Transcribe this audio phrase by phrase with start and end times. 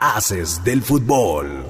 [0.00, 1.64] Haces del fútbol.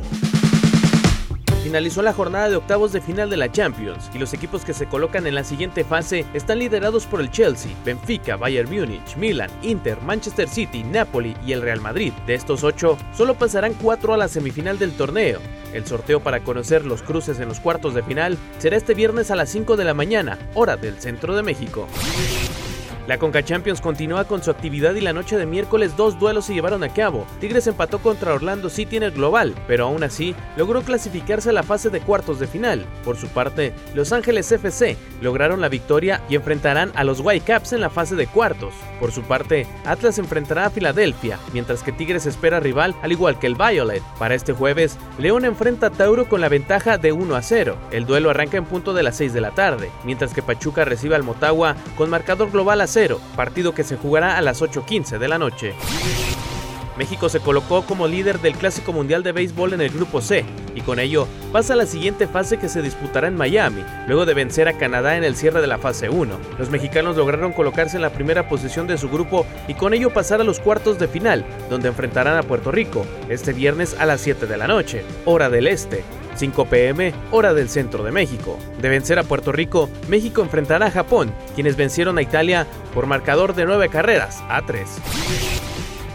[1.62, 4.87] Finalizó la jornada de octavos de final de la Champions y los equipos que se
[4.87, 9.99] colocan en la siguiente fase están liderados por el Chelsea, Benfica, Bayern Múnich, Milan, Inter,
[10.03, 12.12] Manchester City, Napoli y el Real Madrid.
[12.27, 15.40] De estos ocho, solo pasarán cuatro a la semifinal del torneo.
[15.72, 19.36] El sorteo para conocer los cruces en los cuartos de final será este viernes a
[19.36, 21.88] las 5 de la mañana, hora del centro de México.
[23.09, 26.52] La Conca Champions continúa con su actividad y la noche de miércoles dos duelos se
[26.52, 27.27] llevaron a cabo.
[27.41, 31.62] Tigres empató contra Orlando City en el global, pero aún así logró clasificarse a la
[31.62, 32.84] fase de cuartos de final.
[33.06, 37.80] Por su parte, Los Ángeles FC lograron la victoria y enfrentarán a los Whitecaps en
[37.80, 38.74] la fase de cuartos.
[39.01, 43.46] Por su parte, Atlas enfrentará a Filadelfia, mientras que Tigres espera rival al igual que
[43.46, 44.02] el Violet.
[44.18, 47.79] Para este jueves, León enfrenta a Tauro con la ventaja de 1 a 0.
[47.90, 51.15] El duelo arranca en punto de las 6 de la tarde, mientras que Pachuca recibe
[51.15, 52.98] al Motagua con marcador global a 0
[53.37, 55.75] partido que se jugará a las 8.15 de la noche.
[56.98, 60.80] México se colocó como líder del Clásico Mundial de Béisbol en el Grupo C y
[60.80, 64.67] con ello pasa a la siguiente fase que se disputará en Miami, luego de vencer
[64.67, 66.37] a Canadá en el cierre de la fase 1.
[66.59, 70.41] Los mexicanos lograron colocarse en la primera posición de su grupo y con ello pasar
[70.41, 74.47] a los cuartos de final, donde enfrentarán a Puerto Rico este viernes a las 7
[74.47, 76.03] de la noche, hora del este.
[76.39, 78.58] 5 pm, hora del centro de México.
[78.81, 83.55] De vencer a Puerto Rico, México enfrentará a Japón, quienes vencieron a Italia por marcador
[83.55, 84.89] de 9 carreras a 3.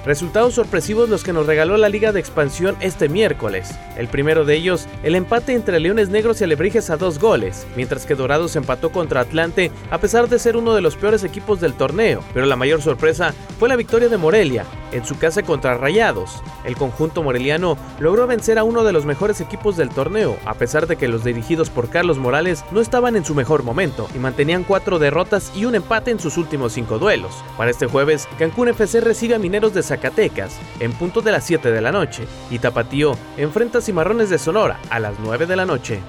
[0.06, 3.74] Resultados sorpresivos los que nos regaló la Liga de Expansión este miércoles.
[3.98, 8.06] El primero de ellos, el empate entre Leones Negros y Alebrijes a dos goles, mientras
[8.06, 11.74] que Dorados empató contra Atlante a pesar de ser uno de los peores equipos del
[11.74, 12.22] torneo.
[12.34, 16.42] Pero la mayor sorpresa fue la victoria de Morelia, en su casa contra Rayados.
[16.64, 20.88] El conjunto moreliano logró vencer a uno de los mejores equipos del torneo, a pesar
[20.88, 24.64] de que los dirigidos por Carlos Morales no estaban en su mejor momento y mantenían
[24.64, 27.34] cuatro derrotas y un empate en sus últimos cinco duelos.
[27.58, 31.72] Para este jueves, Cancún FC recibe a Mineros de Zacatecas en punto de las 7
[31.72, 35.66] de la noche y Tapatío enfrenta a Cimarrones de Sonora a las 9 de la
[35.66, 36.02] noche.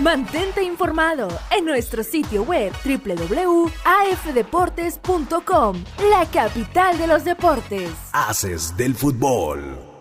[0.00, 7.92] Mantente informado en nuestro sitio web www.afdeportes.com, la capital de los deportes.
[8.12, 9.93] Haces del fútbol.